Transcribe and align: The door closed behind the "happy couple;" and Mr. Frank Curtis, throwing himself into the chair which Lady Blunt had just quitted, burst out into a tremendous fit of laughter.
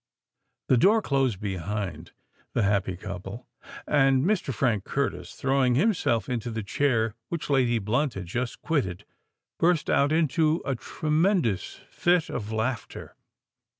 The 0.67 0.77
door 0.77 1.03
closed 1.03 1.39
behind 1.39 2.11
the 2.53 2.63
"happy 2.63 2.97
couple;" 2.97 3.45
and 3.85 4.25
Mr. 4.25 4.51
Frank 4.51 4.83
Curtis, 4.83 5.35
throwing 5.35 5.75
himself 5.75 6.27
into 6.27 6.49
the 6.49 6.63
chair 6.63 7.13
which 7.29 7.51
Lady 7.51 7.77
Blunt 7.77 8.15
had 8.15 8.25
just 8.25 8.63
quitted, 8.63 9.05
burst 9.59 9.91
out 9.91 10.11
into 10.11 10.63
a 10.65 10.73
tremendous 10.73 11.81
fit 11.91 12.31
of 12.31 12.51
laughter. 12.51 13.15